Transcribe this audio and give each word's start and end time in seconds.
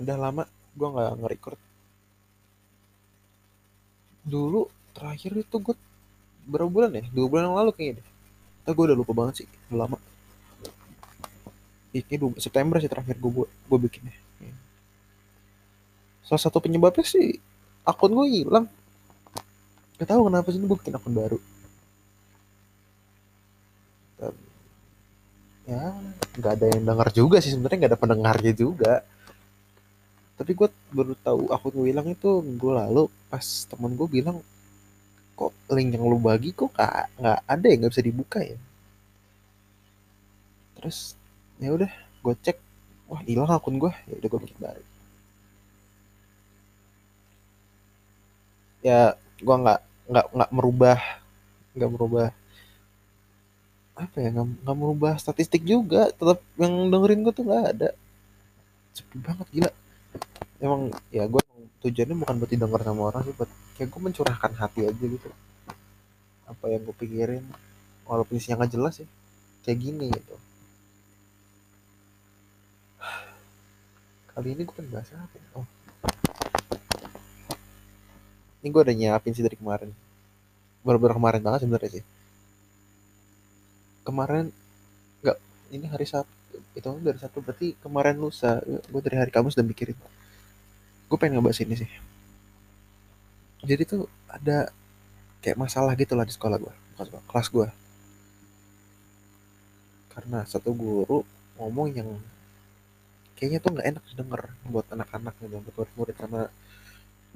udah 0.00 0.16
lama 0.16 0.42
gue 0.74 0.88
nggak 0.88 1.10
nge-record. 1.20 1.60
Dulu 4.24 4.60
terakhir 4.96 5.32
itu 5.36 5.56
gue 5.60 5.76
berapa 6.48 6.70
bulan 6.70 6.90
ya? 6.96 7.04
Dua 7.12 7.26
bulan 7.28 7.52
yang 7.52 7.56
lalu 7.60 7.70
kayaknya 7.76 8.00
deh. 8.00 8.06
Tapi 8.64 8.74
gue 8.76 8.84
udah 8.92 8.98
lupa 8.98 9.12
banget 9.12 9.44
sih 9.44 9.48
udah 9.70 9.78
lama. 9.86 9.98
Ini 11.90 12.14
dua 12.16 12.30
September 12.38 12.78
sih 12.78 12.90
terakhir 12.90 13.16
gue 13.18 13.30
gue 13.46 13.78
bikinnya. 13.78 14.14
Salah 16.24 16.42
satu 16.42 16.62
penyebabnya 16.62 17.02
sih 17.02 17.36
akun 17.82 18.14
gue 18.14 18.26
hilang. 18.30 18.66
Gak 19.98 20.08
tahu 20.08 20.30
kenapa 20.30 20.48
sih 20.54 20.62
gue 20.62 20.78
bikin 20.78 20.94
akun 20.96 21.12
baru. 21.12 21.38
Ya 25.68 25.94
nggak 26.30 26.52
ada 26.56 26.66
yang 26.66 26.82
denger 26.82 27.08
juga 27.14 27.38
sih 27.38 27.54
sebenarnya 27.54 27.78
nggak 27.84 27.92
ada 27.94 28.00
pendengarnya 28.00 28.52
juga 28.54 29.06
tapi 30.40 30.56
gue 30.56 30.68
baru 30.96 31.12
tahu 31.20 31.52
akun 31.52 31.76
gue 31.76 31.92
hilang 31.92 32.08
itu 32.16 32.40
minggu 32.40 32.72
lalu 32.72 33.12
pas 33.28 33.44
temen 33.68 33.92
gue 33.92 34.08
bilang 34.08 34.40
kok 35.36 35.52
link 35.68 35.92
yang 35.92 36.08
lu 36.08 36.16
bagi 36.16 36.56
kok 36.56 36.72
gak, 36.72 37.12
nggak 37.20 37.38
ada 37.44 37.66
ya 37.68 37.76
nggak 37.76 37.92
bisa 37.92 38.04
dibuka 38.08 38.40
ya? 38.40 38.56
Terus 40.80 41.12
ya 41.60 41.76
udah 41.76 41.92
gue 42.24 42.34
cek 42.40 42.56
wah 43.12 43.20
hilang 43.28 43.52
akun 43.52 43.76
gue 43.76 43.92
ya 44.08 44.14
udah 44.16 44.28
gue 44.32 44.40
bikin 44.48 44.58
baru. 44.64 44.84
Ya 48.80 49.00
gue 49.44 49.56
nggak 49.60 49.80
nggak 50.08 50.26
nggak 50.40 50.50
merubah 50.56 50.98
nggak 51.76 51.90
merubah 51.92 52.28
apa 53.92 54.16
ya 54.16 54.28
nggak 54.32 54.76
merubah 54.80 55.12
statistik 55.20 55.68
juga. 55.68 56.08
Tetap 56.16 56.40
yang 56.56 56.88
dengerin 56.88 57.28
gue 57.28 57.32
tuh 57.36 57.44
nggak 57.44 57.64
ada. 57.76 57.90
Sepi 58.96 59.20
banget 59.20 59.48
gila 59.52 59.70
emang 60.60 60.92
ya 61.08 61.24
gue 61.24 61.42
tujuannya 61.80 62.16
bukan 62.20 62.34
buat 62.36 62.50
didengar 62.52 62.80
sama 62.84 63.02
orang 63.08 63.22
sih 63.24 63.34
buat 63.34 63.50
kayak 63.80 63.88
gue 63.88 64.00
mencurahkan 64.00 64.52
hati 64.60 64.80
aja 64.84 65.04
gitu. 65.04 65.28
Apa 66.44 66.64
yang 66.68 66.84
gue 66.84 66.96
pikirin 66.96 67.44
walaupun 68.04 68.36
isinya 68.36 68.62
nggak 68.64 68.72
jelas 68.76 68.94
ya 69.00 69.08
kayak 69.64 69.78
gini 69.80 70.06
gitu. 70.12 70.36
Kali 74.30 74.48
ini 74.52 74.62
gue 74.64 74.74
kan 74.76 74.86
bahas 74.92 75.08
apa 75.16 75.36
ya? 75.36 75.46
oh. 75.56 75.66
Ini 78.60 78.68
gue 78.68 78.82
udah 78.84 78.96
nyiapin 78.96 79.32
sih 79.32 79.40
dari 79.44 79.56
kemarin. 79.56 79.88
Baru-baru 80.84 81.16
kemarin 81.16 81.40
banget 81.40 81.64
sebenarnya 81.64 81.90
sih. 82.00 82.04
Kemarin 84.04 84.52
nggak 85.24 85.38
ini 85.72 85.86
hari 85.88 86.04
Sabtu 86.08 86.39
itu 86.80 86.90
dari 87.04 87.18
Sabtu 87.20 87.44
berarti 87.44 87.76
kemarin 87.78 88.16
lusa 88.16 88.58
gue 88.64 89.00
dari 89.04 89.16
hari 89.20 89.30
Kamis 89.30 89.54
udah 89.54 89.66
mikirin. 89.68 89.98
Gue 91.06 91.18
pengen 91.20 91.38
ngebahas 91.38 91.60
ini 91.62 91.74
sih. 91.76 91.90
Jadi 93.60 93.82
tuh 93.84 94.08
ada 94.26 94.72
kayak 95.44 95.56
masalah 95.60 95.92
gitu 95.96 96.12
lah 96.16 96.24
di 96.24 96.32
sekolah 96.32 96.58
gue 96.60 96.74
kelas 97.00 97.48
gue 97.48 97.68
karena 100.12 100.44
satu 100.44 100.76
guru 100.76 101.24
ngomong 101.56 101.88
yang 101.96 102.08
kayaknya 103.40 103.56
tuh 103.64 103.72
nggak 103.72 103.88
enak 103.88 104.04
didengar 104.12 104.42
buat 104.68 104.84
anak-anak 104.92 105.32
gitu 105.40 105.56
buat 105.72 105.88
murid 105.96 106.16
sama 106.20 106.52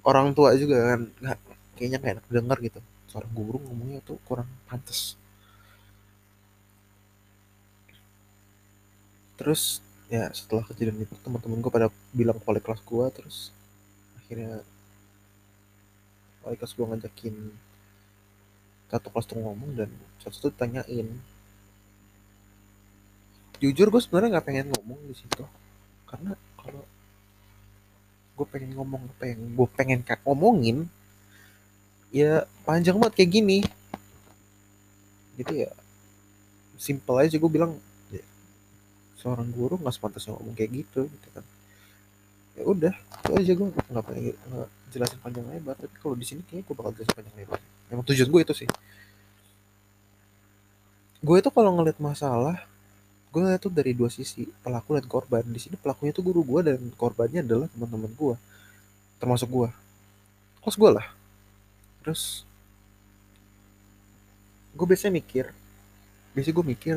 orang 0.05 0.36
tua 0.36 0.53
juga 0.56 0.77
kan. 0.92 1.01
Nggak 1.08 1.39
kayaknya 1.81 1.97
nggak 2.01 2.12
enak 2.20 2.25
didengar 2.29 2.58
gitu. 2.61 2.81
Seorang 3.08 3.33
guru 3.33 3.56
ngomongnya 3.64 4.01
tuh 4.05 4.20
kurang 4.29 4.48
pantas 4.69 5.17
terus 9.34 9.82
ya 10.12 10.30
setelah 10.30 10.62
kejadian 10.68 11.02
itu 11.02 11.14
teman-teman 11.24 11.58
gue 11.64 11.72
pada 11.72 11.89
bilang 12.14 12.39
ke 12.39 12.46
wali 12.46 12.62
kelas 12.62 12.83
gue 12.84 13.06
terus 13.14 13.36
akhirnya 14.20 14.62
wali 16.45 16.56
kelas 16.61 16.72
gue 16.77 16.84
ngajakin 16.86 17.34
satu 18.92 19.11
kelas 19.11 19.27
tuh 19.27 19.42
ngomong 19.42 19.74
dan 19.74 19.90
satu-satu 20.23 20.55
tanyain 20.55 21.08
jujur 23.64 23.89
gue 23.90 24.02
sebenarnya 24.02 24.39
nggak 24.39 24.46
pengen 24.46 24.68
ngomong 24.77 25.00
di 25.08 25.14
situ. 25.17 25.44
Karena 26.05 26.36
kalau 26.61 26.83
gue 28.34 28.46
pengen 28.50 28.77
ngomong 28.77 29.02
apa 29.08 29.24
yang 29.30 29.40
gue 29.55 29.68
pengen 29.73 30.00
ngomongin 30.27 30.78
ya 32.12 32.44
panjang 32.68 33.00
banget 33.00 33.14
kayak 33.24 33.30
gini. 33.40 33.58
Jadi 35.40 35.67
ya 35.67 35.73
simple 36.78 37.17
aja 37.24 37.36
gue 37.40 37.50
bilang 37.50 37.78
seorang 39.24 39.48
guru 39.57 39.80
nggak 39.80 39.96
sepantasnya 39.96 40.36
ngomong 40.36 40.52
kayak 40.52 40.85
gitu 40.85 41.08
gitu 41.08 41.29
kan. 41.33 41.45
Ya 42.61 42.62
udah 42.68 42.95
itu 42.95 43.30
aja 43.33 43.52
gue 43.57 43.68
nggak 43.73 44.05
pengen 44.05 44.36
nggak 44.36 44.68
jelasin 44.92 45.18
panjang 45.24 45.46
lebar 45.48 45.74
tapi 45.80 45.96
kalau 45.96 46.12
di 46.12 46.29
sini 46.29 46.45
kayaknya 46.45 46.68
gue 46.68 46.74
bakal 46.77 46.92
jelasin 46.92 47.14
panjang 47.17 47.36
lebar. 47.40 47.58
Emang 47.89 48.05
tujuan 48.05 48.29
gue 48.29 48.40
itu 48.45 48.55
sih. 48.55 48.68
Gue 51.24 51.36
itu 51.40 51.48
kalau 51.48 51.73
ngeliat 51.73 51.96
masalah 51.96 52.61
gue 53.33 53.40
ngeliat 53.40 53.64
tuh 53.64 53.73
dari 53.73 53.96
dua 53.96 54.12
sisi 54.12 54.45
pelaku 54.61 55.01
dan 55.01 55.08
korban. 55.08 55.42
Di 55.48 55.56
sini 55.56 55.80
pelakunya 55.80 56.12
tuh 56.12 56.20
guru 56.20 56.45
gue 56.45 56.61
dan 56.77 56.80
korbannya 57.01 57.41
adalah 57.41 57.67
teman-teman 57.73 58.12
gue 58.12 58.36
termasuk 59.17 59.48
gue 59.48 59.68
kelas 60.61 60.77
gue 60.77 60.91
lah. 61.01 61.06
Terus 62.05 62.45
gue 64.77 64.85
biasanya 64.85 65.17
mikir 65.17 65.48
biasanya 66.35 66.55
gue 66.61 66.67
mikir 66.67 66.96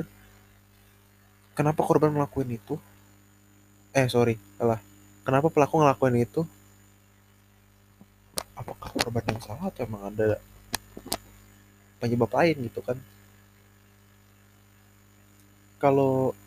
kenapa 1.58 1.82
korban 1.82 2.14
ngelakuin 2.14 2.54
itu? 2.54 2.78
Eh 3.90 4.06
sorry 4.06 4.38
salah. 4.62 4.78
Kenapa 5.26 5.50
pelaku 5.50 5.82
ngelakuin 5.82 6.22
itu? 6.22 6.46
Apakah 8.54 8.94
korban 8.94 9.26
yang 9.26 9.42
salah 9.42 9.74
atau 9.74 9.82
emang 9.82 10.14
ada 10.14 10.38
penyebab 11.98 12.30
lain 12.30 12.70
gitu 12.70 12.86
kan? 12.86 13.02
Kalau 15.82 16.38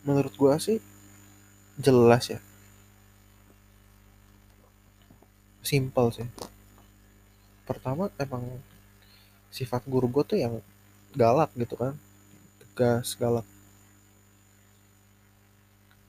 menurut 0.00 0.32
gua 0.40 0.56
sih 0.56 0.80
jelas 1.76 2.32
ya. 2.32 2.40
Simple 5.60 6.08
sih. 6.16 6.28
Pertama 7.68 8.08
emang 8.16 8.48
sifat 9.52 9.84
guru 9.84 10.08
gue 10.08 10.24
tuh 10.24 10.38
yang 10.40 10.56
galak 11.12 11.52
gitu 11.54 11.76
kan. 11.76 11.94
Tegas 12.58 13.14
galak 13.20 13.44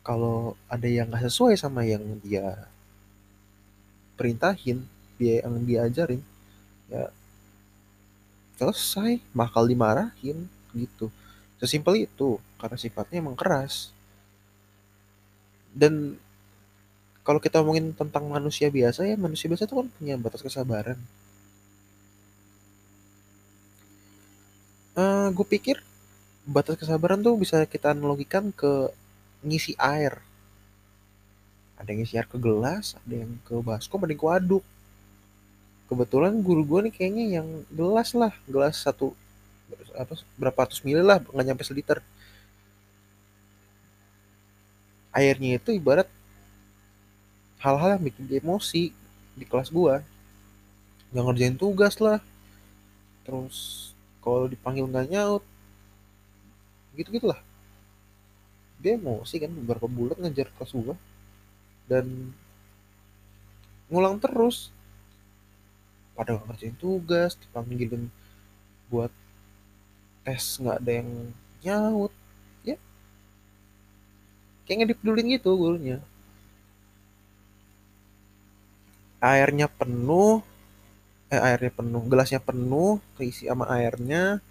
kalau 0.01 0.57
ada 0.65 0.87
yang 0.89 1.07
nggak 1.09 1.29
sesuai 1.29 1.53
sama 1.57 1.85
yang 1.85 2.01
dia 2.25 2.67
perintahin 4.17 4.85
dia 5.17 5.45
yang 5.45 5.61
diajarin 5.65 6.21
ya 6.89 7.09
selesai 8.61 9.17
bakal 9.33 9.65
dimarahin 9.65 10.45
gitu. 10.77 11.09
Sesimpel 11.57 12.05
itu 12.05 12.37
karena 12.61 12.77
sifatnya 12.77 13.17
emang 13.17 13.33
keras. 13.33 13.89
Dan 15.73 16.17
kalau 17.25 17.41
kita 17.41 17.61
ngomongin 17.61 17.93
tentang 17.97 18.29
manusia 18.29 18.69
biasa 18.69 19.05
ya 19.09 19.15
manusia 19.17 19.49
biasa 19.49 19.65
itu 19.65 19.75
kan 19.77 19.87
punya 19.97 20.15
batas 20.21 20.41
kesabaran. 20.45 20.97
Uh, 24.93 25.31
gue 25.31 25.47
pikir 25.47 25.81
batas 26.45 26.75
kesabaran 26.77 27.23
tuh 27.23 27.33
bisa 27.39 27.63
kita 27.65 27.95
analogikan 27.95 28.51
ke 28.53 28.91
ngisi 29.41 29.73
air. 29.77 30.21
Ada 31.77 31.91
yang 31.91 31.99
ngisi 32.05 32.15
air 32.17 32.27
ke 32.29 32.37
gelas 32.37 32.93
ada 33.01 33.15
yang 33.25 33.31
ke 33.41 33.53
baskom 33.61 34.01
ada 34.05 34.13
yang 34.13 34.21
ke 34.21 34.27
waduk. 34.29 34.63
Kebetulan 35.89 36.39
guru 36.39 36.63
gue 36.63 36.79
nih 36.87 36.93
kayaknya 36.93 37.25
yang 37.41 37.47
gelas 37.73 38.15
lah 38.15 38.31
gelas 38.47 38.79
satu 38.79 39.11
apa 39.97 40.15
berapa 40.39 40.57
ratus 40.63 40.83
mili 40.85 41.03
lah 41.03 41.19
nggak 41.19 41.45
nyampe 41.45 41.63
seliter. 41.67 41.99
Airnya 45.11 45.59
itu 45.59 45.75
ibarat 45.75 46.07
hal-hal 47.59 47.99
yang 47.99 48.03
bikin 48.07 48.25
emosi 48.31 48.95
di 49.35 49.45
kelas 49.45 49.67
gue 49.67 49.99
nggak 51.11 51.23
ngerjain 51.27 51.57
tugas 51.59 51.99
lah. 51.99 52.23
Terus 53.27 53.91
kalau 54.23 54.47
dipanggil 54.47 54.85
nggak 54.87 55.11
nyaut 55.11 55.43
gitu 56.95 57.07
gitulah 57.15 57.39
dia 58.81 58.97
emosi 58.97 59.35
kan 59.37 59.51
beberapa 59.53 59.85
bulan 59.85 60.17
ngejar 60.19 60.49
kelas 60.57 60.73
gue 60.73 60.95
dan 61.85 62.05
ngulang 63.91 64.17
terus. 64.17 64.71
Pada 66.17 66.37
ngerjain 66.37 66.75
tugas 66.79 67.35
dipanggilin 67.39 68.07
buat 68.91 69.11
tes 70.25 70.43
nggak 70.61 70.77
ada 70.81 70.91
yang 71.01 71.09
nyaut. 71.63 72.13
Ya. 72.65 72.77
Kayak 74.65 74.75
nggak 74.77 74.89
dipedulin 74.95 75.27
gitu 75.35 75.51
gurunya. 75.55 75.97
Airnya 79.21 79.69
penuh 79.69 80.41
eh 81.31 81.39
airnya 81.39 81.71
penuh 81.71 82.01
gelasnya 82.11 82.41
penuh 82.43 82.99
keisi 83.15 83.45
sama 83.47 83.65
airnya. 83.69 84.41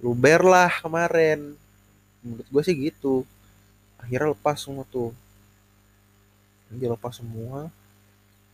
Luber 0.00 0.40
lah 0.46 0.70
kemarin. 0.80 1.58
Menurut 2.24 2.46
gue 2.52 2.62
sih 2.64 2.76
gitu 2.76 3.26
akhirnya 4.00 4.32
lepas 4.32 4.56
semua 4.56 4.84
tuh. 4.88 5.12
Dilepas 6.72 7.20
semua. 7.20 7.68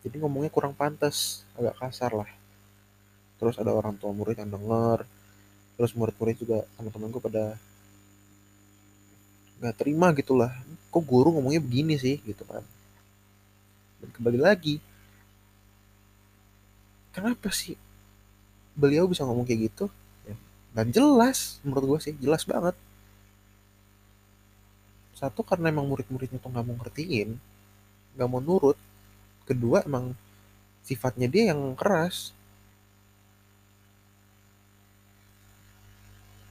Jadi 0.02 0.22
ngomongnya 0.22 0.50
kurang 0.50 0.74
pantas 0.74 1.46
agak 1.54 1.78
kasar 1.78 2.12
lah. 2.12 2.30
Terus 3.38 3.56
ada 3.56 3.70
orang 3.72 3.94
tua 3.96 4.10
murid 4.10 4.36
yang 4.38 4.50
denger. 4.50 5.06
Terus 5.76 5.92
murid-murid 5.94 6.36
juga 6.40 6.58
teman-teman 6.74 7.12
gue 7.12 7.22
pada 7.22 7.44
nggak 9.60 9.76
terima 9.76 10.12
gitulah. 10.12 10.52
Kok 10.92 11.04
guru 11.04 11.36
ngomongnya 11.36 11.60
begini 11.60 11.96
sih 11.96 12.20
gitu 12.24 12.44
kan. 12.48 12.64
Dan 14.00 14.08
kembali 14.12 14.40
lagi 14.40 14.80
kenapa 17.16 17.48
sih 17.48 17.80
beliau 18.76 19.08
bisa 19.08 19.24
ngomong 19.24 19.48
kayak 19.48 19.72
gitu? 19.72 19.88
Ya, 20.28 20.36
dan 20.76 20.92
jelas 20.92 21.56
menurut 21.64 21.96
gue 21.96 22.12
sih 22.12 22.14
jelas 22.20 22.44
banget 22.44 22.76
satu 25.16 25.40
karena 25.40 25.72
emang 25.72 25.88
murid-muridnya 25.88 26.38
tuh 26.38 26.52
nggak 26.52 26.64
mau 26.68 26.76
ngertiin 26.84 27.30
nggak 28.16 28.28
mau 28.32 28.40
nurut. 28.40 28.78
Kedua 29.44 29.84
emang 29.84 30.16
sifatnya 30.82 31.28
dia 31.28 31.52
yang 31.52 31.76
keras. 31.76 32.32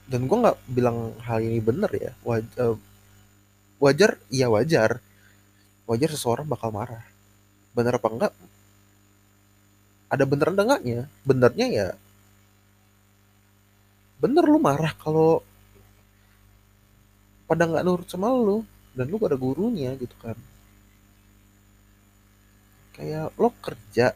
Dan 0.06 0.30
gue 0.30 0.38
nggak 0.38 0.58
bilang 0.70 1.18
hal 1.26 1.42
ini 1.42 1.58
bener 1.58 1.90
ya. 1.90 2.12
Wajar, 2.22 2.54
eh, 2.62 2.76
wajar 3.82 4.10
iya 4.30 4.46
wajar. 4.46 5.02
Wajar 5.90 6.08
seseorang 6.14 6.46
bakal 6.46 6.70
marah. 6.70 7.02
Bener 7.74 7.98
apa 7.98 8.08
enggak? 8.08 8.32
Ada 10.06 10.24
bener 10.24 10.48
enggaknya? 10.54 11.10
Benernya 11.26 11.66
ya 11.68 11.88
bener 14.16 14.48
lu 14.48 14.56
marah 14.56 14.96
kalau 14.96 15.44
pada 17.46 17.62
nggak 17.66 17.84
nurut 17.86 18.08
sama 18.10 18.30
lu 18.34 18.66
dan 18.98 19.06
lu 19.06 19.16
ada 19.22 19.38
gurunya 19.38 19.94
gitu 19.94 20.14
kan. 20.18 20.34
Kayak 22.98 23.30
lo 23.38 23.54
kerja 23.62 24.12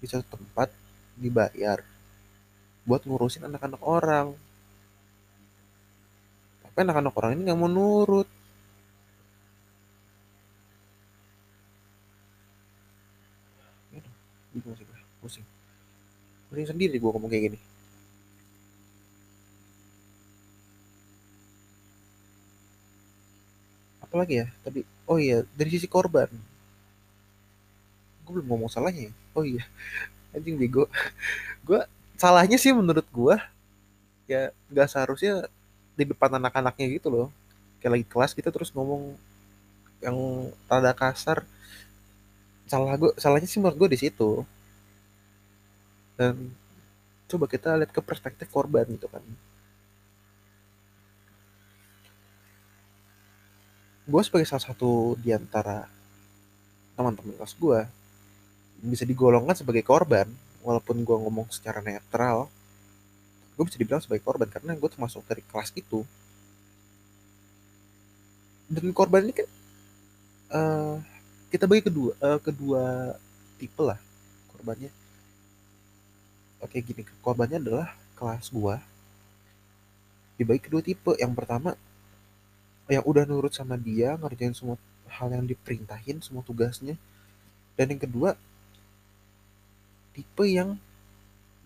di 0.00 0.06
satu 0.06 0.36
tempat 0.36 0.68
dibayar 1.16 1.80
buat 2.84 3.02
ngurusin 3.08 3.48
anak-anak 3.48 3.80
orang. 3.80 4.36
Tapi 6.64 6.76
anak-anak 6.84 7.14
orang 7.16 7.30
ini 7.36 7.42
nggak 7.48 7.58
mau 7.58 7.70
nurut. 7.70 8.28
Bingung 14.50 14.74
sih 14.74 14.86
pusing. 15.22 15.46
Pusing 16.50 16.66
sendiri 16.66 16.98
gue 16.98 17.10
ngomong 17.14 17.30
kayak 17.30 17.54
gini 17.54 17.69
apalagi 24.10 24.42
ya? 24.42 24.46
Tadi 24.66 24.82
oh 25.06 25.18
iya 25.22 25.46
dari 25.54 25.70
sisi 25.70 25.86
korban. 25.86 26.26
Gue 28.26 28.32
belum 28.42 28.46
ngomong 28.50 28.66
salahnya 28.66 29.08
ya. 29.08 29.12
oh 29.38 29.46
iya. 29.46 29.62
Anjing 30.34 30.58
bego. 30.58 30.90
Gue 31.66 31.86
salahnya 32.18 32.58
sih 32.60 32.74
menurut 32.74 33.06
gue 33.08 33.36
ya 34.28 34.52
nggak 34.68 34.88
seharusnya 34.92 35.48
di 35.96 36.04
depan 36.10 36.34
anak-anaknya 36.42 36.86
gitu 36.98 37.08
loh. 37.08 37.26
Kayak 37.78 37.92
lagi 38.02 38.06
kelas 38.10 38.32
kita 38.34 38.50
terus 38.50 38.74
ngomong 38.74 39.14
yang 40.02 40.18
rada 40.66 40.92
kasar. 40.92 41.46
Salah 42.66 42.98
gue 42.98 43.14
salahnya 43.14 43.46
sih 43.46 43.62
menurut 43.62 43.78
gue 43.86 43.88
di 43.94 43.98
situ. 44.10 44.42
Dan 46.18 46.52
coba 47.30 47.46
kita 47.46 47.78
lihat 47.78 47.94
ke 47.94 48.02
perspektif 48.02 48.50
korban 48.50 48.82
gitu 48.90 49.06
kan 49.06 49.22
gue 54.06 54.22
sebagai 54.24 54.46
salah 54.48 54.64
satu 54.64 55.18
di 55.20 55.32
antara 55.34 55.88
teman-teman 56.94 57.36
kelas 57.36 57.56
gue 57.56 57.80
bisa 58.80 59.04
digolongkan 59.04 59.56
sebagai 59.56 59.84
korban 59.84 60.28
walaupun 60.64 61.00
gue 61.04 61.16
ngomong 61.16 61.48
secara 61.52 61.80
netral 61.80 62.48
gue 63.60 63.68
bisa 63.68 63.76
dibilang 63.76 64.00
sebagai 64.00 64.24
korban 64.24 64.48
karena 64.48 64.72
gue 64.72 64.88
termasuk 64.88 65.20
dari 65.28 65.44
kelas 65.44 65.68
itu. 65.76 66.00
Dan 68.72 68.88
korban 68.96 69.20
ini 69.28 69.36
kan 69.36 69.48
uh, 70.56 70.96
kita 71.52 71.68
bagi 71.68 71.84
kedua 71.84 72.16
uh, 72.24 72.40
kedua 72.40 73.12
tipe 73.60 73.84
lah 73.84 74.00
korbannya. 74.56 74.88
Oke 76.64 76.80
gini 76.80 77.04
korbannya 77.20 77.60
adalah 77.60 77.92
kelas 78.16 78.48
gue 78.48 78.80
dibagi 80.40 80.64
kedua 80.64 80.80
tipe. 80.80 81.12
Yang 81.20 81.32
pertama 81.36 81.76
yang 82.90 83.04
udah 83.06 83.24
nurut 83.24 83.54
sama 83.54 83.78
dia 83.78 84.18
ngerjain 84.18 84.54
semua 84.54 84.76
hal 85.06 85.30
yang 85.30 85.46
diperintahin 85.46 86.18
semua 86.22 86.42
tugasnya. 86.42 86.98
Dan 87.78 87.94
yang 87.94 88.02
kedua 88.02 88.34
tipe 90.10 90.44
yang 90.44 90.74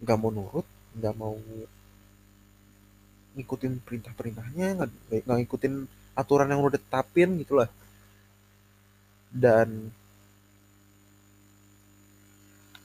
nggak 0.05 0.19
mau 0.21 0.31
nurut 0.31 0.67
nggak 0.95 1.15
mau 1.17 1.35
ngikutin 3.35 3.83
perintah-perintahnya 3.83 4.67
nggak 4.79 5.27
ngikutin 5.27 5.75
aturan 6.15 6.47
yang 6.47 6.63
udah 6.63 6.79
tetapin 6.79 7.35
gitulah 7.43 7.67
dan 9.35 9.91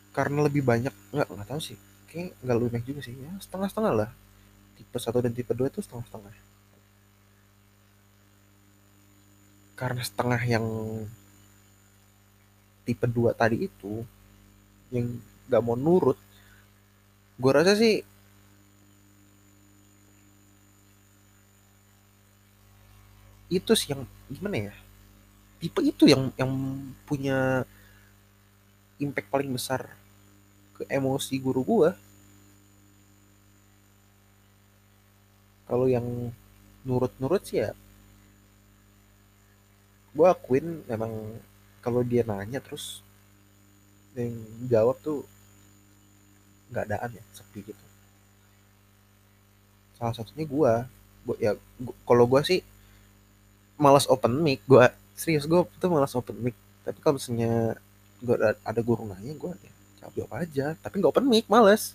karena 0.10 0.40
lebih 0.50 0.66
banyak 0.66 0.92
nggak 1.14 1.28
nggak 1.30 1.48
tahu 1.48 1.62
sih. 1.62 1.78
Kayak 2.10 2.34
nggak 2.42 2.58
banyak 2.58 2.84
juga 2.90 3.02
sih. 3.06 3.14
Ya 3.14 3.32
setengah-setengah 3.38 3.94
lah. 3.94 4.10
Tipe 4.76 4.98
satu 4.98 5.22
dan 5.22 5.32
tipe 5.38 5.54
dua 5.54 5.70
itu 5.70 5.80
setengah-setengah 5.86 6.49
karena 9.80 10.04
setengah 10.04 10.42
yang 10.44 10.68
tipe 12.84 13.08
dua 13.08 13.32
tadi 13.32 13.64
itu 13.64 14.04
yang 14.92 15.08
nggak 15.48 15.64
mau 15.64 15.80
nurut 15.80 16.20
gue 17.40 17.52
rasa 17.56 17.80
sih 17.80 18.04
itu 23.48 23.72
sih 23.72 23.96
yang 23.96 24.04
gimana 24.28 24.68
ya 24.68 24.76
tipe 25.64 25.80
itu 25.80 26.12
yang 26.12 26.36
yang 26.36 26.52
punya 27.08 27.64
impact 29.00 29.32
paling 29.32 29.56
besar 29.56 29.88
ke 30.76 30.84
emosi 30.92 31.40
guru 31.40 31.64
gue 31.64 31.90
kalau 35.72 35.88
yang 35.88 36.04
nurut-nurut 36.84 37.48
sih 37.48 37.64
ya 37.64 37.72
gue 40.14 40.28
akuin 40.28 40.82
memang 40.90 41.12
kalau 41.80 42.02
dia 42.04 42.26
nanya 42.26 42.60
terus 42.60 43.06
yang 44.18 44.34
jawab 44.68 44.98
tuh 45.00 45.24
nggak 46.70 46.86
adaan 46.90 47.12
ya 47.18 47.24
sepi 47.34 47.66
gitu. 47.66 47.86
Salah 49.98 50.14
satunya 50.16 50.46
gue 50.46 50.74
gua 51.26 51.36
ya 51.38 51.52
kalau 52.08 52.26
gue 52.26 52.42
sih 52.46 52.60
malas 53.80 54.08
open 54.10 54.40
mic 54.44 54.64
gue 54.68 54.86
serius 55.16 55.46
gue 55.46 55.62
tuh 55.80 55.90
malas 55.90 56.14
open 56.18 56.38
mic. 56.42 56.56
Tapi 56.84 56.98
kalau 57.00 57.22
misalnya 57.22 57.78
gue 58.20 58.36
ada 58.66 58.82
guru 58.84 59.08
nanya 59.08 59.34
gue 59.34 59.52
ya 59.62 59.74
jawab 60.04 60.14
jawab 60.18 60.32
aja. 60.42 60.66
Tapi 60.82 60.94
nggak 61.00 61.12
open 61.16 61.28
mic 61.30 61.46
males. 61.48 61.94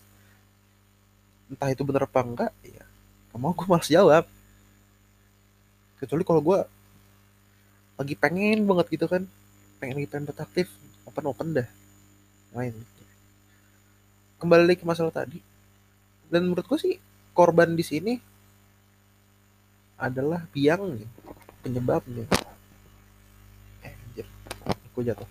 Entah 1.51 1.69
itu 1.71 1.83
bener 1.85 2.07
apa 2.09 2.21
enggak 2.25 2.53
ya 2.65 2.85
kamu 3.35 3.51
gue 3.53 3.67
malas 3.67 3.89
jawab. 3.91 4.25
Kecuali 5.99 6.23
kalau 6.23 6.43
gue 6.43 6.59
lagi 7.95 8.15
pengen 8.19 8.67
banget 8.67 8.87
gitu 8.95 9.07
kan. 9.07 9.23
Pengen 9.79 9.95
lagi 10.03 10.09
pengen 10.11 10.31
aktif 10.35 10.67
open 11.07 11.25
open 11.31 11.49
dah. 11.59 11.69
Main 12.55 12.75
kembali 14.45 14.69
lagi 14.69 14.85
ke 14.85 14.87
masalah 14.87 15.09
tadi. 15.09 15.41
Dan 16.29 16.53
menurutku 16.53 16.77
sih 16.77 17.01
korban 17.33 17.73
di 17.73 17.81
sini 17.81 18.21
adalah 19.97 20.45
biangnya 20.53 21.09
penyebabnya. 21.65 22.29
Eh 23.81 23.89
anjir 23.89 24.29
aku 24.61 25.01
jatuh. 25.01 25.31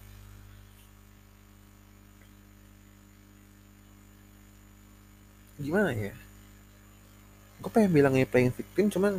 Gimana 5.61 5.93
ya? 5.93 6.17
Gue 7.61 7.69
pengen 7.69 7.93
bilangnya 7.93 8.25
playing 8.25 8.49
victim 8.49 8.89
cuman 8.89 9.13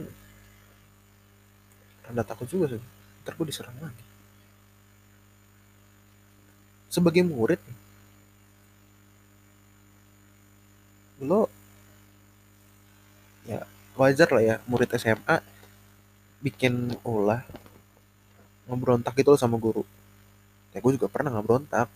rada 2.04 2.20
takut 2.26 2.44
juga 2.50 2.76
sih 2.76 2.82
ntar 3.24 3.32
gue 3.40 3.48
diserang 3.48 3.72
lagi. 3.80 4.04
Sebagai 6.92 7.24
murid 7.24 7.58
lo 11.24 11.48
ya 13.48 13.64
wajar 13.96 14.28
lah 14.28 14.44
ya 14.44 14.56
murid 14.68 14.92
SMA 15.00 15.40
bikin 16.44 16.92
ulah 17.00 17.40
ngebrontak 18.68 19.16
gitu 19.16 19.32
sama 19.40 19.56
guru. 19.56 19.88
Ya 20.76 20.84
gue 20.84 20.92
juga 20.92 21.08
pernah 21.08 21.32
ngebrontak. 21.32 21.88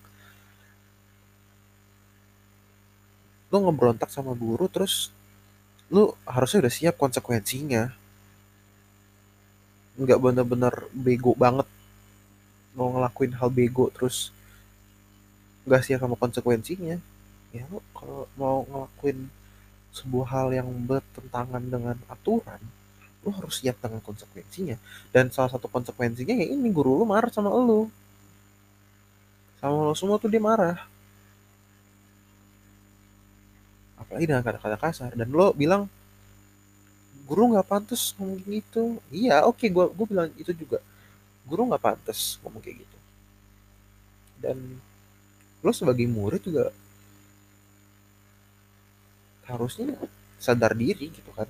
Lo 3.53 3.57
ngebrontak 3.69 4.09
sama 4.09 4.33
guru 4.33 4.65
terus 4.73 5.13
lu 5.93 6.17
harusnya 6.25 6.65
udah 6.65 6.73
siap 6.73 6.95
konsekuensinya 6.97 7.98
nggak 9.99 10.19
bener-bener 10.23 10.75
bego 10.95 11.35
banget 11.35 11.67
mau 12.79 12.95
ngelakuin 12.95 13.35
hal 13.35 13.51
bego 13.51 13.91
terus 13.91 14.31
nggak 15.67 15.83
siap 15.85 16.01
sama 16.01 16.17
konsekuensinya. 16.17 16.97
Ya 17.51 17.65
lo 17.73 17.83
kalau 17.93 18.31
mau 18.39 18.63
ngelakuin 18.65 19.29
sebuah 19.93 20.27
hal 20.31 20.49
yang 20.55 20.69
bertentangan 20.87 21.63
dengan 21.65 21.97
aturan 22.07 22.61
lo 23.27 23.35
harus 23.35 23.59
siap 23.59 23.77
dengan 23.83 23.99
konsekuensinya. 24.01 24.79
Dan 25.11 25.35
salah 25.35 25.51
satu 25.51 25.67
konsekuensinya 25.67 26.39
ya 26.39 26.47
ini 26.47 26.71
guru 26.71 27.03
lo 27.03 27.05
marah 27.05 27.33
sama 27.35 27.51
lo 27.51 27.91
sama 29.59 29.91
lo 29.91 29.95
semua 29.99 30.23
tuh 30.23 30.31
dia 30.31 30.39
marah. 30.39 30.79
Apalagi 33.99 34.25
dengan 34.31 34.47
kata-kata 34.47 34.79
kasar. 34.79 35.11
Dan 35.19 35.35
lo 35.35 35.51
bilang 35.51 35.91
guru 37.29 37.53
nggak 37.53 37.69
pantas 37.69 38.17
ngomong 38.17 38.41
gitu 38.49 38.97
iya 39.13 39.45
oke 39.45 39.61
okay, 39.61 39.69
gue 39.69 39.85
gue 39.93 40.07
bilang 40.09 40.33
itu 40.41 40.53
juga. 40.57 40.81
Guru 41.45 41.69
nggak 41.69 41.85
pantas 41.85 42.41
ngomong 42.41 42.65
kayak 42.65 42.81
gitu. 42.81 42.99
Dan 44.41 44.57
lo 45.61 45.71
sebagai 45.77 46.09
murid 46.09 46.41
juga 46.41 46.73
harusnya 49.45 49.93
sadar 50.41 50.73
diri 50.73 51.13
gitu 51.13 51.31
kan. 51.37 51.49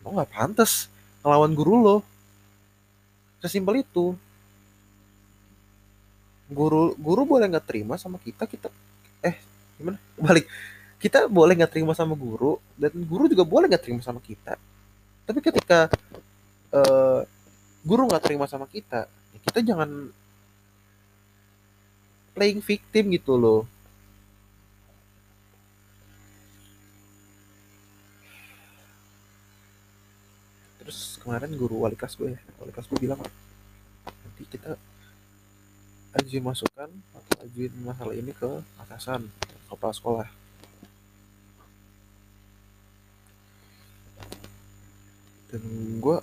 Lo 0.00 0.16
nggak 0.16 0.32
pantas 0.32 0.88
ngelawan 1.20 1.52
guru 1.52 1.74
lo. 1.76 1.96
Sesimpel 3.44 3.84
itu. 3.84 4.16
Guru 6.48 6.96
guru 6.96 7.28
boleh 7.28 7.44
nggak 7.44 7.68
terima 7.68 8.00
sama 8.00 8.16
kita 8.16 8.48
kita 8.48 8.72
eh 9.20 9.36
gimana? 9.76 10.00
Balik 10.16 10.48
kita 10.98 11.30
boleh 11.30 11.54
nggak 11.54 11.72
terima 11.78 11.94
sama 11.94 12.18
guru 12.18 12.58
dan 12.74 12.90
guru 13.06 13.30
juga 13.30 13.46
boleh 13.46 13.70
nggak 13.70 13.84
terima 13.86 14.02
sama 14.02 14.18
kita. 14.18 14.58
Tapi 15.22 15.38
ketika 15.38 15.86
uh, 16.74 17.22
guru 17.86 18.10
nggak 18.10 18.24
terima 18.26 18.50
sama 18.50 18.66
kita 18.66 19.06
ya 19.06 19.38
kita 19.38 19.62
jangan 19.62 20.10
playing 22.34 22.58
victim 22.62 23.14
gitu 23.14 23.38
loh. 23.38 23.62
Terus 30.82 31.22
kemarin 31.22 31.54
guru 31.54 31.86
wali 31.86 31.94
kelas 31.94 32.18
gue 32.18 32.34
ya 32.34 32.40
wali 32.58 32.74
kelas 32.74 32.90
gue 32.90 32.98
bilang 32.98 33.20
nanti 34.02 34.42
kita 34.50 34.74
ajuin 36.18 36.42
masukan 36.42 36.90
atau 36.90 37.34
ajuin 37.44 37.70
masalah 37.86 38.16
ini 38.16 38.32
ke 38.32 38.48
atasan 38.80 39.28
kepala 39.68 39.92
sekolah 39.92 40.28
dan 45.48 45.62
gue 46.00 46.16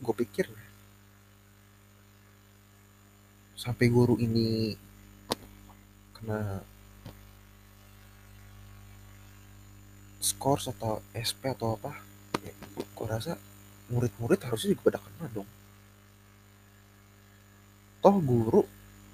gue 0.00 0.14
pikir 0.24 0.48
sampai 3.56 3.88
guru 3.88 4.20
ini 4.20 4.76
kena 6.16 6.60
skor 10.20 10.60
atau 10.60 11.00
SP 11.16 11.52
atau 11.52 11.76
apa 11.80 11.92
ya, 12.44 12.52
gue 12.74 13.06
rasa 13.06 13.36
murid-murid 13.92 14.40
harusnya 14.42 14.74
juga 14.74 14.82
pada 14.92 15.00
kena 15.00 15.26
dong. 15.32 15.48
Toh 18.02 18.16
guru 18.20 18.62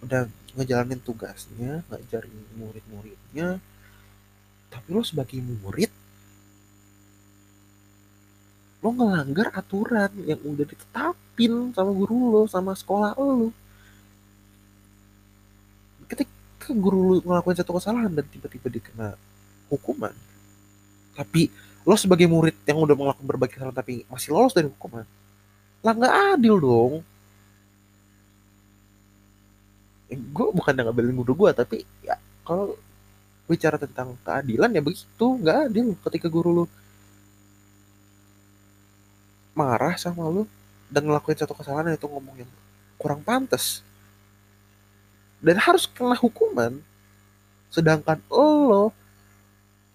udah 0.03 0.27
ngejalanin 0.59 1.01
tugasnya 1.01 1.87
ngajarin 1.89 2.35
murid-muridnya 2.59 3.63
tapi 4.69 4.89
lo 4.91 5.05
sebagai 5.07 5.39
murid 5.39 5.93
lo 8.83 8.89
ngelanggar 8.91 9.55
aturan 9.55 10.11
yang 10.27 10.43
udah 10.43 10.67
ditetapin 10.67 11.71
sama 11.71 11.91
guru 11.95 12.19
lo 12.35 12.43
sama 12.51 12.75
sekolah 12.75 13.15
lo. 13.15 13.55
Ketika 16.11 16.75
guru 16.75 16.99
lo 17.01 17.17
ngelakuin 17.23 17.57
satu 17.62 17.79
kesalahan 17.79 18.11
dan 18.11 18.27
tiba-tiba 18.27 18.69
dikena 18.69 19.15
hukuman. 19.71 20.12
Tapi 21.15 21.47
lo 21.87 21.95
sebagai 21.95 22.27
murid 22.27 22.59
yang 22.67 22.83
udah 22.83 22.95
melakukan 22.99 23.27
berbagai 23.27 23.55
kesalahan 23.59 23.79
tapi 23.79 24.03
masih 24.11 24.31
lolos 24.35 24.55
dari 24.55 24.67
hukuman 24.67 25.07
lah 25.83 25.93
nggak 25.99 26.15
adil 26.39 26.57
dong. 26.62 26.93
Eh, 30.11 30.19
gue 30.19 30.47
bukan 30.55 30.73
yang 30.79 30.87
ngambilin 30.89 31.17
guru 31.19 31.33
gue 31.47 31.51
tapi 31.57 31.77
ya 32.07 32.15
kalau 32.47 32.79
bicara 33.51 33.77
tentang 33.81 34.15
keadilan 34.23 34.71
ya 34.71 34.83
begitu 34.85 35.27
nggak 35.43 35.59
adil 35.69 35.87
ketika 36.07 36.29
guru 36.31 36.51
lo 36.62 36.65
marah 39.52 39.94
sama 40.00 40.25
lu 40.28 40.49
dan 40.88 41.09
ngelakuin 41.09 41.38
satu 41.40 41.56
kesalahan 41.56 41.97
itu 41.97 42.09
ngomong 42.09 42.44
yang 42.44 42.50
kurang 43.00 43.25
pantas. 43.25 43.80
Dan 45.42 45.59
harus 45.59 45.88
kena 45.88 46.14
hukuman. 46.16 46.78
Sedangkan 47.73 48.21
lo 48.28 48.92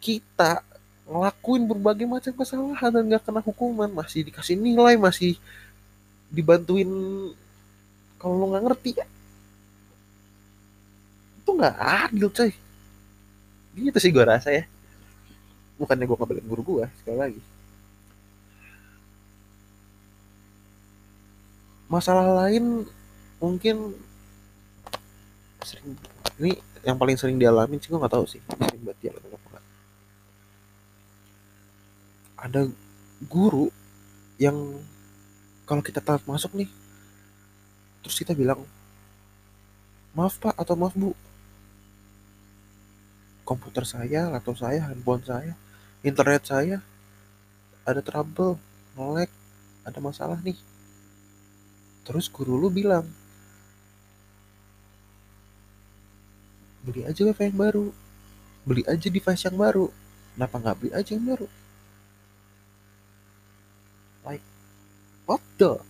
kita 0.02 0.66
ngelakuin 1.08 1.64
berbagai 1.70 2.06
macam 2.10 2.34
kesalahan 2.36 2.92
dan 2.92 3.04
gak 3.08 3.24
kena 3.24 3.40
hukuman 3.40 3.88
masih 3.88 4.28
dikasih 4.28 4.60
nilai 4.60 5.00
masih 5.00 5.40
dibantuin 6.28 6.90
kalau 8.20 8.36
lo 8.36 8.46
nggak 8.52 8.66
ngerti 8.66 8.92
ya. 8.98 9.06
Itu 11.40 11.50
nggak 11.56 11.76
adil 11.78 12.28
coy. 12.34 12.52
Gitu 13.78 13.98
sih 14.02 14.12
gue 14.12 14.26
rasa 14.26 14.50
ya. 14.52 14.66
Bukannya 15.78 16.10
gue 16.10 16.18
ngebelain 16.18 16.50
guru 16.50 16.62
gue 16.66 16.86
sekali 17.00 17.18
lagi 17.22 17.42
masalah 21.88 22.46
lain 22.46 22.84
mungkin 23.40 23.96
sering 25.64 25.96
ini 26.40 26.60
yang 26.84 27.00
paling 27.00 27.16
sering 27.16 27.40
dialami 27.40 27.80
sih 27.80 27.92
gue 27.92 28.00
nggak 28.00 28.14
tahu 28.14 28.26
sih 28.28 28.40
sering 28.44 28.84
buat 28.84 28.98
dia 29.00 29.12
apa 29.12 29.24
enggak 29.24 29.64
ada 32.38 32.62
guru 33.26 33.72
yang 34.38 34.56
kalau 35.66 35.82
kita 35.82 36.00
telat 36.04 36.24
masuk 36.28 36.54
nih 36.54 36.70
terus 38.06 38.20
kita 38.20 38.32
bilang 38.38 38.62
maaf 40.16 40.38
pak 40.40 40.56
atau 40.56 40.76
maaf 40.78 40.94
bu 40.94 41.12
komputer 43.48 43.88
saya 43.88 44.28
laptop 44.28 44.60
saya 44.60 44.84
handphone 44.86 45.24
saya 45.24 45.56
internet 46.04 46.44
saya 46.44 46.78
ada 47.88 48.04
trouble 48.04 48.60
ngelek 49.00 49.32
ada 49.88 50.00
masalah 50.04 50.40
nih 50.44 50.56
Terus 52.08 52.32
guru 52.32 52.56
lu 52.56 52.72
bilang, 52.72 53.04
beli 56.88 57.04
aja 57.04 57.28
wifi 57.28 57.52
yang 57.52 57.60
baru, 57.60 57.92
beli 58.64 58.88
aja 58.88 59.12
device 59.12 59.44
yang 59.44 59.60
baru. 59.60 59.92
Kenapa 60.32 60.56
nggak 60.56 60.78
beli 60.80 60.92
aja 60.96 61.12
yang 61.20 61.28
baru? 61.28 61.48
Like, 64.24 64.46
what 65.28 65.44
the? 65.60 65.84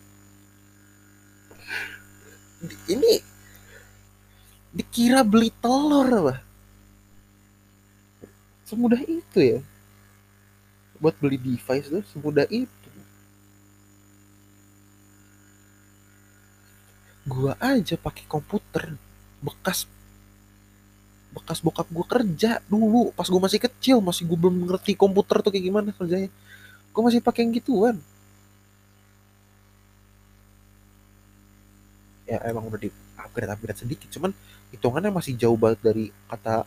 Ini 2.90 3.22
dikira 4.74 5.22
beli 5.22 5.54
telur 5.62 6.10
apa? 6.10 6.42
Semudah 8.66 9.06
itu 9.06 9.38
ya. 9.38 9.60
Buat 10.98 11.14
beli 11.22 11.38
device 11.38 11.94
tuh 11.94 12.02
semudah 12.10 12.50
itu. 12.50 12.77
Gua 17.28 17.54
aja 17.60 18.00
pakai 18.00 18.24
komputer 18.26 18.96
bekas 19.44 19.86
bekas 21.36 21.60
bokap 21.60 21.86
gua 21.92 22.06
kerja 22.08 22.64
dulu 22.72 23.12
pas 23.12 23.28
gua 23.28 23.42
masih 23.46 23.60
kecil 23.60 24.00
masih 24.00 24.24
gua 24.26 24.48
belum 24.48 24.56
ngerti 24.72 24.96
komputer 24.96 25.44
tuh 25.44 25.52
kayak 25.52 25.66
gimana 25.68 25.90
kerjanya. 25.92 26.32
Gua 26.96 27.12
masih 27.12 27.22
pakai 27.22 27.46
yang 27.46 27.54
gituan. 27.54 27.96
Ya 32.28 32.40
emang 32.48 32.68
udah 32.68 32.80
di 32.80 32.90
upgrade 33.20 33.52
upgrade 33.52 33.80
sedikit 33.80 34.10
cuman 34.12 34.32
hitungannya 34.72 35.12
masih 35.12 35.36
jauh 35.40 35.56
banget 35.60 35.80
dari 35.84 36.06
kata 36.32 36.64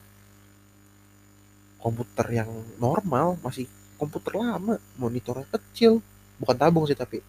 komputer 1.81 2.27
yang 2.45 2.51
normal 2.77 3.41
masih 3.41 3.65
komputer 3.97 4.37
lama 4.37 4.77
monitornya 5.01 5.49
kecil. 5.57 6.05
Bukan 6.41 6.57
tabung 6.57 6.85
sih 6.85 6.97
tapi 6.97 7.25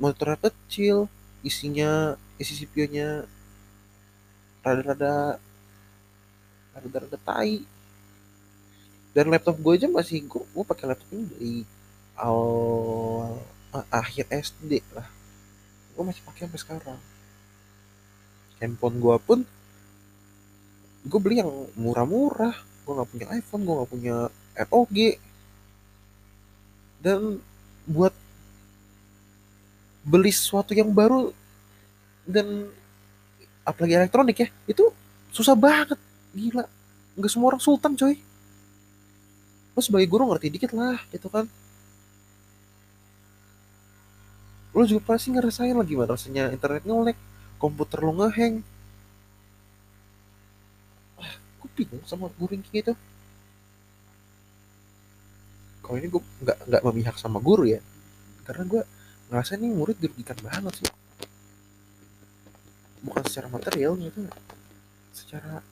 monitornya 0.00 0.40
kecil 0.50 1.06
isinya 1.42 2.14
isi 2.38 2.64
CPU-nya 2.64 3.26
rada-rada 4.62 5.38
rada-rada 6.72 7.18
tai. 7.22 7.66
Dan 9.12 9.28
laptop 9.28 9.60
gue 9.60 9.76
aja 9.76 9.88
masih 9.92 10.24
gue, 10.24 10.40
gue 10.40 10.64
pakai 10.64 10.88
laptop 10.88 11.08
ini 11.12 11.24
dari 11.28 11.54
awal 12.16 13.36
ah, 13.76 13.84
akhir 13.92 14.30
SD 14.32 14.80
lah. 14.96 15.04
Gue 15.92 16.02
masih 16.08 16.24
pakai 16.24 16.48
sampai 16.48 16.60
sekarang. 16.62 17.00
Handphone 18.56 18.96
gue 19.02 19.16
pun 19.20 19.38
gue 21.02 21.18
beli 21.20 21.44
yang 21.44 21.52
murah-murah. 21.76 22.56
Gue 22.88 22.92
nggak 22.96 23.10
punya 23.12 23.26
iPhone 23.36 23.62
gue 23.68 23.74
nggak 23.76 23.92
punya 23.92 24.16
ROG 24.70 24.96
dan 27.02 27.42
buat 27.90 28.14
beli 30.02 30.34
sesuatu 30.34 30.74
yang 30.74 30.90
baru 30.90 31.30
dan 32.26 32.66
apalagi 33.62 33.94
elektronik 33.94 34.36
ya 34.42 34.48
itu 34.66 34.90
susah 35.30 35.54
banget. 35.54 35.98
Gila. 36.34 36.66
Nggak 37.18 37.30
semua 37.30 37.54
orang 37.54 37.62
sultan 37.62 37.94
coy. 37.94 38.18
Lo 39.72 39.80
sebagai 39.80 40.08
guru 40.10 40.28
ngerti 40.28 40.52
dikit 40.52 40.72
lah 40.74 41.00
gitu 41.14 41.30
kan. 41.30 41.46
Lo 44.72 44.82
juga 44.88 45.14
pasti 45.14 45.28
ngerasain 45.32 45.76
lagi 45.76 45.92
gimana 45.92 46.16
rasanya 46.16 46.48
internet 46.48 46.82
ngelek 46.88 47.18
komputer 47.60 48.00
lo 48.00 48.12
ngeheng. 48.16 48.64
Ah, 51.20 51.34
gue 51.60 51.68
bingung 51.76 52.04
sama 52.08 52.32
guru 52.40 52.56
yang 52.56 52.64
kayak 52.64 52.76
gitu. 52.80 52.92
Kalau 55.84 55.96
ini 56.00 56.08
gue 56.08 56.22
nggak 56.42 56.58
nggak 56.68 56.82
memihak 56.88 57.16
sama 57.20 57.38
guru 57.38 57.68
ya. 57.68 57.80
Karena 58.48 58.64
gue 58.64 58.82
ngerasa 59.32 59.56
nih 59.56 59.72
murid 59.72 59.96
dirugikan 59.96 60.36
banget 60.44 60.84
sih. 60.84 60.90
Bukan 63.00 63.24
secara 63.24 63.48
material 63.48 63.96
gitu. 63.96 64.28
Secara 65.16 65.64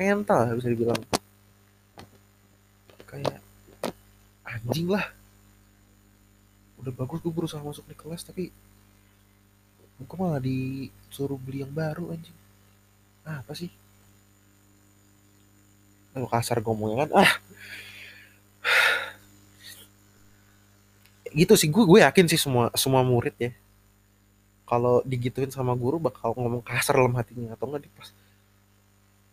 mental 0.00 0.56
bisa 0.56 0.72
dibilang. 0.72 1.04
Kayak 3.04 3.44
anjing 4.48 4.88
lah. 4.88 5.04
Udah 6.80 6.96
bagus 6.96 7.20
gue 7.20 7.28
berusaha 7.28 7.60
masuk 7.60 7.84
di 7.92 7.96
kelas 8.00 8.24
tapi 8.24 8.48
gue 10.00 10.16
malah 10.16 10.40
disuruh 10.40 11.36
beli 11.36 11.60
yang 11.60 11.76
baru 11.76 12.16
anjing. 12.16 12.34
Ah, 13.28 13.44
apa 13.44 13.52
sih? 13.52 13.68
Kalau 16.16 16.24
kasar 16.24 16.64
ngomongnya 16.64 17.04
kan. 17.04 17.10
Ah 17.20 17.32
gitu 21.34 21.54
sih 21.58 21.68
gue 21.68 21.84
gue 21.84 22.00
yakin 22.06 22.26
sih 22.30 22.38
semua 22.38 22.70
semua 22.78 23.02
murid 23.02 23.34
ya. 23.38 23.50
Kalau 24.64 25.04
digituin 25.04 25.50
sama 25.52 25.76
guru 25.76 26.00
bakal 26.00 26.32
ngomong 26.32 26.64
kasar 26.64 26.96
dalam 26.96 27.12
hatinya 27.18 27.52
atau 27.52 27.68
enggak 27.68 27.84
di 27.84 27.90
pas 27.92 28.08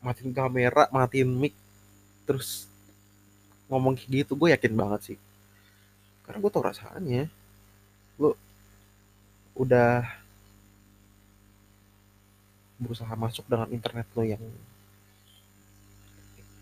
matiin 0.01 0.33
kamera 0.33 0.89
matiin 0.89 1.29
mic 1.29 1.53
terus 2.25 2.65
ngomong 3.69 3.95
kayak 3.95 4.25
gitu 4.25 4.33
gue 4.35 4.49
yakin 4.51 4.73
banget 4.75 5.01
sih. 5.13 5.17
Karena 6.25 6.37
gue 6.41 6.51
tau 6.51 6.65
rasanya. 6.65 7.23
Lo 8.19 8.35
udah 9.55 10.03
berusaha 12.81 13.13
masuk 13.13 13.45
dengan 13.45 13.69
internet 13.69 14.09
lo 14.17 14.25
yang 14.25 14.41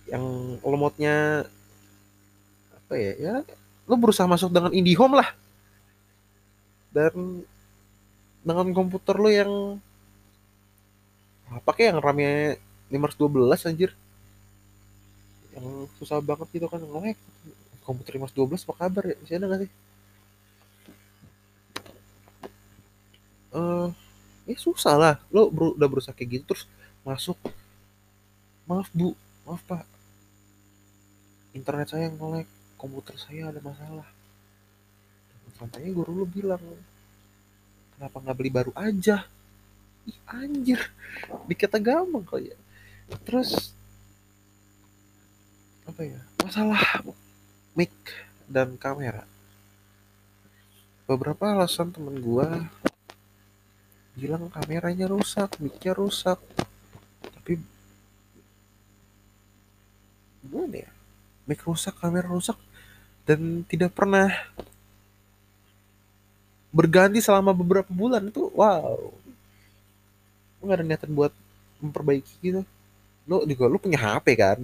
yang 0.10 0.25
lemotnya 0.65 1.48
apa 2.75 2.93
ya 2.98 3.13
ya 3.15 3.36
lo 3.89 3.98
berusaha 3.98 4.29
masuk 4.29 4.53
dengan 4.53 4.69
IndiHome 4.69 5.17
lah. 5.17 5.34
Dan 6.93 7.41
dengan 8.46 8.69
komputer 8.69 9.17
lo 9.17 9.29
yang 9.34 9.51
apa 11.50 11.74
kayak 11.74 11.98
yang 11.98 12.00
RAM-nya 12.05 12.62
512 12.93 13.65
anjir. 13.65 13.91
Yang 15.58 15.89
susah 15.98 16.22
banget 16.22 16.46
gitu 16.53 16.69
kan 16.69 16.77
ngelek 16.77 17.17
komputer 17.81 18.22
512 18.22 18.69
apa 18.69 18.74
kabar 18.77 19.03
ya? 19.10 19.15
Masih 19.17 19.36
ada 19.41 19.46
gak 19.50 19.62
sih? 19.65 19.72
Eh 23.50 24.53
uh, 24.53 24.58
susah 24.62 24.96
lah. 25.01 25.15
Lo 25.34 25.50
ber 25.50 25.74
udah 25.74 25.89
berusaha 25.89 26.13
kayak 26.13 26.38
gitu 26.38 26.53
terus 26.53 26.69
masuk. 27.01 27.41
Maaf 28.69 28.93
bu. 28.93 29.17
Maaf 29.50 29.65
pak. 29.65 29.81
Internet 31.58 31.89
saya 31.89 32.13
ngelek 32.13 32.58
komputer 32.79 33.19
saya 33.19 33.51
ada 33.51 33.59
masalah. 33.59 34.07
Katanya 35.60 35.91
guru 35.91 36.23
lu 36.23 36.25
bilang 36.25 36.63
kenapa 37.99 38.23
nggak 38.23 38.38
beli 38.39 38.47
baru 38.47 38.71
aja? 38.80 39.27
Ih 40.08 40.19
anjir. 40.23 40.80
Dikata 41.51 41.84
gampang 41.84 42.23
kok 42.23 42.39
ya. 42.39 42.56
Terus 43.27 43.75
apa 45.84 45.99
ya 46.08 46.23
masalah 46.39 46.80
mic 47.75 47.91
dan 48.47 48.80
kamera. 48.80 49.27
Beberapa 51.03 51.51
alasan 51.51 51.91
temen 51.91 52.23
gua 52.23 52.71
bilang 54.15 54.47
kameranya 54.47 55.12
rusak 55.12 55.60
micnya 55.60 55.91
rusak. 55.91 56.39
Tapi 57.36 57.60
gimana 60.39 60.88
ya 60.88 60.91
mic 61.43 61.60
rusak 61.67 61.99
kamera 61.99 62.32
rusak 62.32 62.56
dan 63.29 63.61
tidak 63.69 63.93
pernah 63.93 64.33
berganti 66.73 67.21
selama 67.21 67.53
beberapa 67.53 67.93
bulan. 67.93 68.25
Itu 68.25 68.49
wow. 68.57 68.97
Lu 70.57 70.63
gak 70.65 70.81
ada 70.81 70.85
niatan 70.89 71.13
buat 71.13 71.29
memperbaiki 71.77 72.33
gitu. 72.41 72.65
Lu 73.29 73.45
juga 73.45 73.69
lu 73.69 73.77
punya 73.77 74.01
HP 74.01 74.33
kan? 74.33 74.59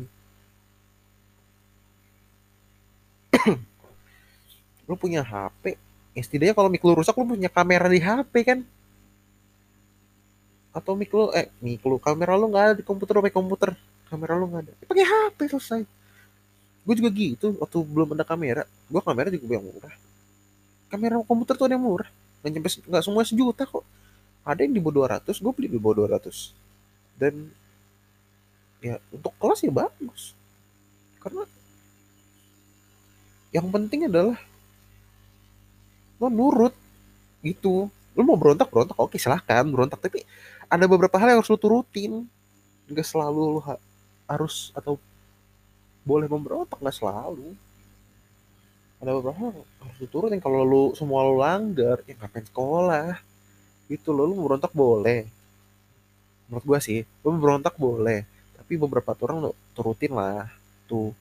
Lu 4.89 4.97
punya 4.97 5.21
HP 5.21 5.78
ya 6.15 6.23
setidaknya 6.23 6.56
kalau 6.56 6.71
mic 6.71 6.80
lu 6.80 6.95
rusak 6.95 7.12
lu 7.19 7.38
punya 7.38 7.51
kamera 7.54 7.86
di 7.86 8.01
HP 8.01 8.34
kan? 8.41 8.60
Atau 10.73 10.97
mic 10.97 11.13
lu 11.13 11.30
eh 11.38 11.54
mic 11.62 11.86
lu 11.86 12.01
kamera 12.01 12.34
lu 12.34 12.49
nggak 12.49 12.63
ada 12.65 12.73
di 12.73 12.82
komputer 12.82 13.21
pakai 13.21 13.30
komputer. 13.30 13.78
Kamera 14.10 14.34
lu 14.41 14.49
nggak 14.49 14.62
ada. 14.65 14.73
Ya, 14.73 14.86
pakai 14.89 15.06
HP 15.06 15.54
selesai 15.54 15.86
gue 16.86 16.93
juga 17.02 17.10
gitu 17.10 17.58
waktu 17.58 17.78
belum 17.82 18.13
ada 18.13 18.21
kamera 18.21 18.63
gue 18.69 19.02
kamera 19.02 19.28
juga 19.34 19.58
yang 19.58 19.65
murah. 19.65 19.95
Kamera 20.86 21.15
komputer 21.26 21.58
tuh 21.58 21.65
ada 21.65 21.76
yang 21.76 21.86
murah. 21.86 22.10
Nggak 22.45 22.52
nyampe 22.54 22.69
nggak 22.86 23.04
semua 23.04 23.26
sejuta 23.26 23.65
kok. 23.65 23.82
Ada 24.45 24.62
yang 24.62 24.78
di 24.78 24.82
bawah 24.82 25.10
200 25.10 25.41
gue 25.41 25.52
beli 25.58 25.67
di 25.74 25.82
bawah 25.82 26.06
200 26.06 26.54
dan 27.17 27.34
ya 28.86 29.02
untuk 29.10 29.34
kelas 29.41 29.65
ya 29.65 29.74
bagus. 29.74 30.38
Karena 31.17 31.50
yang 33.50 33.65
penting 33.74 34.06
adalah 34.06 34.38
lo 36.21 36.28
nurut 36.30 36.76
gitu. 37.41 37.89
Lo 38.13 38.21
mau 38.21 38.38
berontak 38.38 38.69
berontak 38.69 38.93
oke 39.02 39.17
silahkan 39.17 39.65
berontak. 39.65 39.98
Tapi 39.98 40.21
ada 40.69 40.86
beberapa 40.86 41.17
hal 41.17 41.34
yang 41.34 41.39
harus 41.41 41.50
lo 41.50 41.58
turutin. 41.58 42.30
Nggak 42.86 43.10
selalu 43.10 43.58
lo 43.58 43.62
ha 43.65 43.82
harus 44.30 44.69
atau 44.74 45.02
boleh 46.06 46.30
memberontak 46.30 46.78
nggak 46.78 46.96
selalu. 46.96 47.58
Ada 49.02 49.12
beberapa 49.18 49.36
hal 49.41 49.54
harus 49.58 49.98
diturutin. 50.00 50.39
Kalau 50.39 50.62
lu 50.62 50.84
semua 50.94 51.26
lu 51.26 51.41
langgar 51.41 52.06
ya 52.06 52.13
ngapain 52.15 52.46
sekolah? 52.46 53.18
Gitu 53.89 54.13
lo 54.13 54.24
lu 54.30 54.38
berontak 54.46 54.72
boleh. 54.72 55.26
Menurut 56.48 56.63
gua 56.63 56.80
sih 56.80 57.02
lu 57.26 57.36
berontak 57.41 57.76
boleh. 57.76 58.24
Tapi 58.56 58.74
beberapa 58.78 59.18
orang 59.26 59.50
lo 59.50 59.52
turutin 59.74 60.13
lah 60.13 60.48
tuh. 60.86 61.12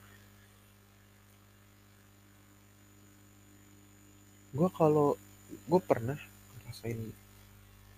Gua 4.55 4.71
kalau 4.71 5.19
gue 5.67 5.81
pernah 5.83 6.15
ngerasain 6.61 6.99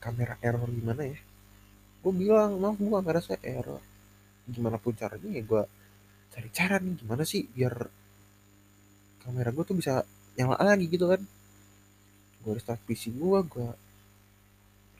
kamera 0.01 0.39
error 0.41 0.65
gimana 0.71 1.03
ya? 1.05 1.19
Gue 2.01 2.13
bilang 2.15 2.57
maaf 2.57 2.79
gue 2.79 2.89
kamera 2.89 3.19
saya 3.21 3.37
error. 3.43 3.83
Gimana 4.47 4.79
pun 4.79 4.95
caranya 4.95 5.27
ya 5.27 5.43
gue 5.43 5.63
cari 6.37 6.49
cara 6.53 6.77
nih 6.77 7.01
gimana 7.01 7.25
sih 7.25 7.49
biar 7.49 7.73
kamera 9.25 9.49
gue 9.49 9.65
tuh 9.65 9.73
bisa 9.73 10.05
nyala 10.37 10.61
lagi 10.61 10.85
gitu 10.85 11.09
kan. 11.09 11.21
Gue 12.45 12.53
restart 12.53 12.77
PC 12.85 13.09
gue 13.17 13.39
gue 13.41 13.69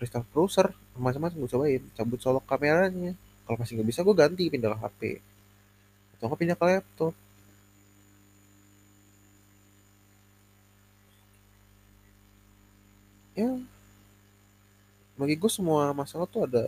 restart 0.02 0.26
browser 0.34 0.73
macam-macam 0.97 1.38
gue 1.45 1.52
cobain 1.54 1.84
cabut 1.93 2.17
solok 2.17 2.41
kameranya. 2.50 3.13
Kalau 3.45 3.58
masih 3.62 3.78
nggak 3.78 3.89
bisa 3.93 4.02
gue 4.02 4.15
ganti 4.17 4.50
pindah 4.50 4.73
ke 4.73 4.80
HP 4.82 5.02
atau 6.17 6.26
nggak 6.26 6.39
pindah 6.41 6.58
ke 6.58 6.65
laptop. 6.65 7.13
Ya. 13.38 13.54
Bagi 15.21 15.36
gue 15.38 15.52
semua 15.54 15.93
masalah 15.93 16.26
tuh 16.26 16.50
ada 16.50 16.65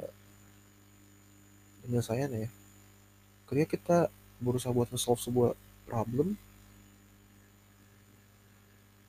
penyelesaian 1.82 2.30
ya. 2.30 2.50
Ketika 3.50 3.68
kita 3.74 3.98
berusaha 4.40 4.72
buat 4.72 4.90
nge-solve 4.92 5.22
sebuah 5.22 5.52
problem. 5.88 6.36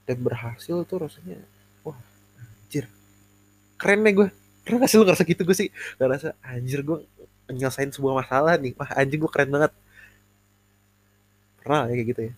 Dan 0.06 0.18
berhasil 0.26 0.82
tuh 0.86 1.06
rasanya 1.06 1.38
wah 1.86 1.98
anjir. 2.38 2.90
Keren 3.78 4.02
nih 4.02 4.14
gue. 4.14 4.28
Pernah 4.66 4.78
gak 4.84 4.90
sih 4.90 4.98
lu 4.98 5.06
ngerasa 5.06 5.24
gitu? 5.24 5.42
Gue 5.46 5.56
sih 5.56 5.68
ngerasa 5.96 6.34
anjir 6.42 6.82
gue 6.82 6.98
nyelesain 7.50 7.90
sebuah 7.94 8.26
masalah 8.26 8.58
nih. 8.58 8.74
Wah 8.74 8.90
anjir 8.98 9.16
gue 9.22 9.30
keren 9.30 9.50
banget. 9.54 9.72
Pernah 11.62 11.86
ya 11.86 11.94
kayak 11.94 12.08
gitu 12.10 12.20
ya. 12.30 12.32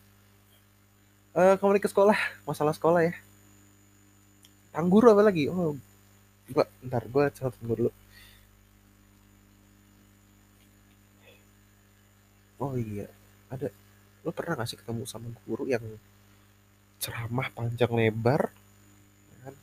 Uh, 1.33 1.55
kembali 1.57 1.81
ke 1.81 1.89
sekolah. 1.89 2.19
Masalah 2.45 2.77
sekolah 2.77 3.09
ya. 3.09 3.15
Tangguru 4.73 5.17
apa 5.17 5.25
lagi? 5.25 5.49
Oh 5.49 5.77
gua 6.53 6.67
ntar 6.85 7.07
gue 7.09 7.25
catat 7.33 7.57
dulu 7.63 7.89
oh 12.63 12.79
iya 12.79 13.11
ada 13.51 13.67
lo 14.23 14.31
pernah 14.31 14.63
gak 14.63 14.71
sih 14.71 14.79
ketemu 14.79 15.03
sama 15.03 15.27
guru 15.43 15.67
yang 15.67 15.83
ceramah 17.03 17.51
panjang 17.51 17.91
lebar? 17.91 18.55
Ya 19.35 19.37
kan? 19.43 19.55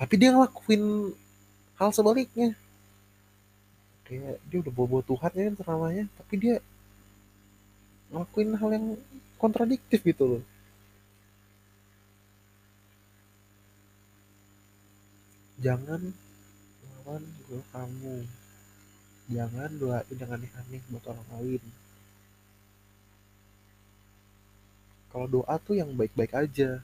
tapi 0.00 0.14
dia 0.16 0.32
ngelakuin 0.32 1.12
hal 1.76 1.90
sebaliknya. 1.92 2.56
Kayak 4.08 4.40
dia 4.48 4.58
udah 4.64 4.72
bawa-bawa 4.72 5.04
Tuhan 5.04 5.32
ya 5.36 5.48
namanya 5.52 6.04
tapi 6.16 6.34
dia 6.40 6.56
ngelakuin 8.08 8.56
hal 8.56 8.70
yang 8.72 8.86
kontradiktif 9.36 10.00
gitu 10.00 10.24
loh. 10.24 10.42
Jangan 15.60 16.00
lawan 17.04 17.22
gue 17.44 17.60
kamu 17.74 18.16
jangan 19.28 19.70
doain 19.76 20.16
yang 20.16 20.32
aneh-aneh 20.32 20.80
buat 20.88 21.04
orang 21.12 21.28
lain. 21.36 21.62
Kalau 25.12 25.26
doa 25.28 25.54
tuh 25.60 25.76
yang 25.76 25.92
baik-baik 25.92 26.32
aja. 26.32 26.80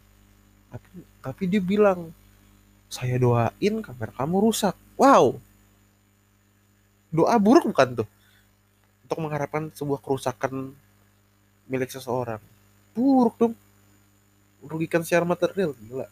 Tapi 0.69 0.91
tapi 1.25 1.43
dia 1.49 1.61
bilang 1.61 2.13
saya 2.93 3.17
doain 3.17 3.75
kamera 3.81 4.13
kamu 4.13 4.37
rusak. 4.45 4.77
Wow! 5.01 5.41
Doa 7.09 7.37
buruk 7.41 7.73
bukan 7.73 8.05
tuh? 8.05 8.09
Untuk 9.05 9.19
mengharapkan 9.21 9.73
sebuah 9.73 10.01
kerusakan 10.05 10.73
milik 11.69 11.89
seseorang. 11.89 12.41
Buruk 12.93 13.35
dong. 13.41 13.55
Merugikan 14.65 15.05
secara 15.05 15.25
material 15.29 15.77
gila. 15.77 16.09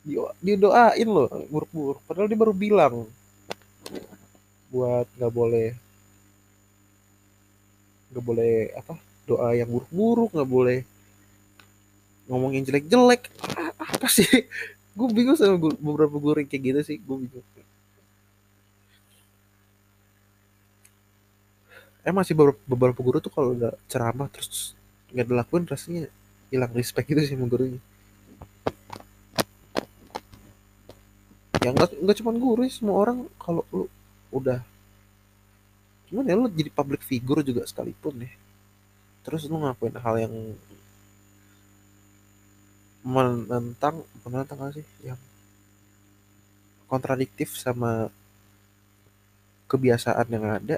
Dia, 0.00 0.32
dia 0.40 0.56
doain 0.56 1.08
loh 1.08 1.28
buruk-buruk. 1.48 2.00
Padahal 2.08 2.28
dia 2.28 2.38
baru 2.40 2.52
bilang 2.56 2.94
buat 4.70 5.06
nggak 5.18 5.34
boleh 5.34 5.68
nggak 8.10 8.24
boleh 8.26 8.54
apa 8.74 8.94
doa 9.26 9.54
yang 9.54 9.70
buruk-buruk 9.70 10.30
nggak 10.34 10.50
boleh 10.50 10.78
ngomongin 12.30 12.62
jelek-jelek. 12.62 13.26
Apa 13.74 14.06
sih? 14.06 14.26
Gue 14.98 15.06
bingung 15.10 15.34
sama 15.38 15.58
beberapa 15.58 16.18
guru 16.18 16.42
kayak 16.46 16.62
gitu 16.62 16.80
sih 16.82 16.98
gue 16.98 17.16
bingung. 17.26 17.46
Emang 22.02 22.26
sih 22.26 22.34
beberapa, 22.34 23.00
guru 23.00 23.22
tuh 23.22 23.30
kalau 23.30 23.54
udah 23.54 23.72
ceramah 23.86 24.26
terus 24.32 24.74
nggak 25.14 25.26
dilakuin 25.30 25.64
rasanya 25.68 26.10
hilang 26.50 26.74
respect 26.74 27.06
gitu 27.06 27.22
sih 27.22 27.38
sama 27.38 27.46
gurunya. 27.46 27.78
Ya 31.62 31.70
nggak 31.70 32.02
nggak 32.02 32.16
cuma 32.18 32.32
guru 32.34 32.66
semua 32.66 32.96
orang 32.98 33.30
kalau 33.38 33.62
lu 33.70 33.86
udah. 34.30 34.62
Cuman 36.10 36.26
ya 36.26 36.34
lu 36.34 36.50
jadi 36.50 36.70
public 36.74 37.06
figure 37.06 37.42
juga 37.46 37.62
sekalipun 37.66 38.26
ya. 38.26 38.32
Terus 39.22 39.46
lu 39.46 39.62
ngakuin 39.62 39.94
hal 40.00 40.16
yang 40.26 40.34
menentang 43.00 44.04
menentang 44.28 44.60
gak 44.60 44.76
sih 44.76 44.86
yang 45.00 45.16
kontradiktif 46.90 47.54
sama 47.54 48.10
kebiasaan 49.70 50.26
yang 50.26 50.44
ada. 50.50 50.76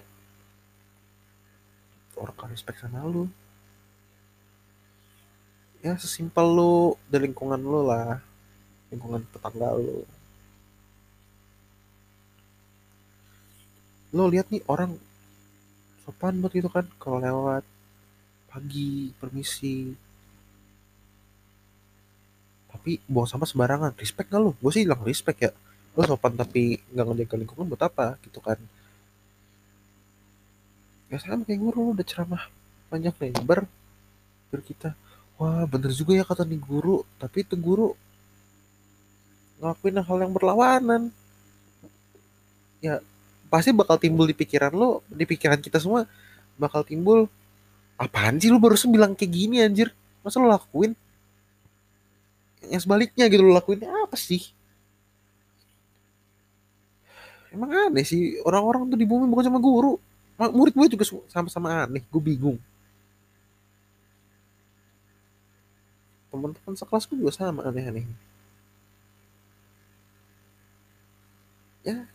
Orang 2.21 2.37
kan 2.37 2.53
respect 2.53 2.85
sama 2.85 3.01
lu. 3.09 3.25
Ya 5.83 5.99
sesimpel 5.99 6.47
lu 6.47 6.95
di 7.11 7.19
lingkungan 7.19 7.59
lu 7.59 7.83
lah 7.89 8.23
lingkungan 8.93 9.25
tetangga 9.33 9.73
lu 9.75 10.05
lo 14.13 14.29
lihat 14.29 14.53
nih 14.53 14.63
orang 14.69 14.93
sopan 16.05 16.37
banget 16.43 16.63
gitu 16.63 16.69
kan 16.69 16.85
kalau 17.01 17.19
lewat 17.19 17.65
pagi 18.53 19.11
permisi. 19.17 19.97
Tapi 22.69 23.01
buang 23.09 23.29
sampah 23.29 23.49
sembarangan 23.49 23.93
respect 23.97 24.29
gak 24.29 24.41
lu 24.43 24.53
gue 24.53 24.73
sih 24.73 24.85
bilang 24.85 25.03
respect 25.05 25.39
ya. 25.41 25.51
Lo 25.97 26.05
sopan 26.05 26.37
tapi 26.37 26.77
nggak 26.93 27.05
ngejaga 27.09 27.37
lingkungan 27.41 27.67
buat 27.73 27.83
apa 27.89 28.21
gitu 28.25 28.41
kan? 28.45 28.61
Ya 31.09 31.21
sama 31.21 31.45
kayak 31.45 31.61
guru 31.61 31.93
udah 31.93 32.05
ceramah 32.05 32.49
panjang 32.89 33.17
lebar 33.21 33.69
biar 34.49 34.63
kita. 34.65 34.91
Wah 35.41 35.65
bener 35.65 35.93
juga 35.97 36.13
ya 36.17 36.25
kata 36.29 36.45
nih 36.45 36.61
guru 36.61 37.05
tapi 37.17 37.45
itu 37.45 37.57
guru 37.57 37.97
ngelakuin 39.61 40.01
hal 40.01 40.19
yang 40.21 40.33
berlawanan. 40.33 41.03
Ya 42.85 43.01
pasti 43.53 43.69
bakal 43.77 44.01
timbul 44.01 44.25
di 44.25 44.33
pikiran 44.33 44.73
lo 44.73 45.05
di 45.13 45.29
pikiran 45.29 45.61
kita 45.61 45.77
semua 45.77 46.09
bakal 46.57 46.81
timbul 46.89 47.29
apaan 48.01 48.41
sih 48.41 48.49
lo 48.49 48.57
baru 48.57 48.73
bilang 48.89 49.13
kayak 49.13 49.29
gini 49.29 49.61
anjir? 49.61 49.93
Masa 50.25 50.41
lo 50.41 50.49
lakuin? 50.49 50.97
Yang 52.65 52.89
sebaliknya 52.89 53.29
gitu 53.29 53.45
lo 53.45 53.53
lakuin 53.53 53.85
apa 53.85 54.17
sih? 54.17 54.49
Emang 57.53 57.69
aneh 57.69 58.09
sih 58.09 58.41
orang-orang 58.49 58.89
tuh 58.89 58.97
di 58.97 59.05
bumi 59.05 59.29
bukan 59.29 59.53
cuma 59.53 59.61
guru. 59.61 60.01
Murid 60.41 60.73
gue 60.73 60.97
juga 60.97 61.05
sama-sama 61.29 61.85
aneh 61.85 62.01
gue 62.01 62.23
bingung. 62.25 62.57
Teman-teman 66.33 66.73
sekelasku 66.73 67.13
juga 67.13 67.29
sama 67.37 67.69
aneh-aneh. 67.69 68.09
Ya 71.85 72.09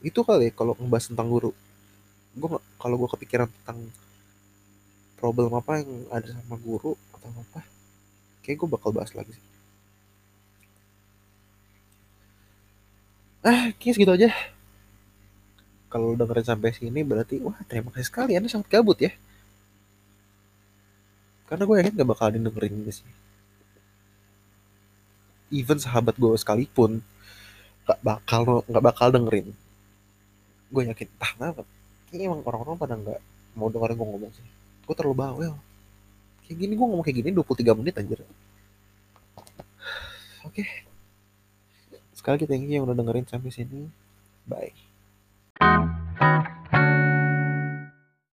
itu 0.00 0.20
kali 0.24 0.48
ya 0.48 0.52
kalau 0.56 0.72
ngebahas 0.76 1.12
tentang 1.12 1.28
guru. 1.28 1.52
Gue 2.32 2.56
kalau 2.80 2.96
gue 2.96 3.08
kepikiran 3.16 3.48
tentang 3.50 3.78
problem 5.20 5.52
apa 5.52 5.84
yang 5.84 5.90
ada 6.08 6.28
sama 6.32 6.56
guru 6.56 6.96
atau 7.12 7.28
apa 7.28 7.60
kayak 8.40 8.56
gue 8.64 8.68
bakal 8.72 8.90
bahas 8.96 9.12
lagi 9.12 9.36
sih. 9.36 9.44
Ah 13.44 13.72
kayaknya 13.76 13.92
segitu 13.96 14.12
aja. 14.16 14.30
Kalau 15.92 16.14
dengerin 16.16 16.46
sampai 16.46 16.70
sini 16.72 17.00
berarti 17.04 17.36
wah 17.44 17.56
terima 17.68 17.92
kasih 17.92 18.08
sekali. 18.08 18.32
Anda 18.38 18.48
sangat 18.48 18.72
gabut 18.72 18.96
ya. 19.04 19.12
Karena 21.44 21.66
gue 21.66 21.76
yakin 21.82 21.98
gak 21.98 22.10
bakal 22.14 22.30
dengerin 22.30 22.74
ini 22.78 22.92
sih. 22.94 23.10
Even 25.50 25.82
sahabat 25.82 26.14
gue 26.14 26.30
sekalipun 26.38 27.02
gak 27.84 28.00
bakal 28.06 28.62
gak 28.70 28.84
bakal 28.86 29.10
dengerin 29.10 29.50
gue 30.70 30.82
yakin 30.86 31.08
ah 31.18 31.30
kenapa 31.34 31.60
kayaknya 32.06 32.26
emang 32.30 32.42
orang-orang 32.46 32.78
pada 32.78 32.94
nggak 32.94 33.20
mau 33.58 33.68
dengerin 33.70 33.96
gue 33.98 34.08
ngomong 34.08 34.32
sih. 34.34 34.46
Gue 34.86 34.94
terlalu 34.94 35.16
bawel. 35.18 35.54
Kayak 36.46 36.56
gini 36.58 36.72
gue 36.74 36.86
ngomong 36.86 37.04
kayak 37.06 37.16
gini 37.22 37.30
23 37.34 37.78
menit 37.78 37.94
anjir. 37.98 38.20
Oke. 40.46 40.62
Okay. 40.62 40.68
sekali 42.14 42.36
lagi 42.36 42.46
thank 42.52 42.68
you 42.68 42.76
yang 42.76 42.84
udah 42.84 42.96
dengerin 42.96 43.24
sampai 43.24 43.50
sini. 43.50 43.88
Bye 44.44 44.74